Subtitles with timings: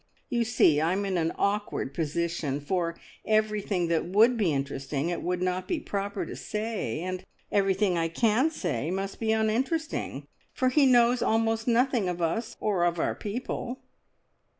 [0.29, 5.43] You see I'm in an awkward position, for everything that would be interesting it would
[5.43, 10.87] not be proper to say, and everything I can say must be uninteresting, for he
[10.87, 13.79] knows almost nothing of us or of our people."